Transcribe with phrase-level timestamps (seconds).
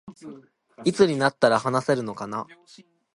[0.83, 2.47] いつになったら話せるのかな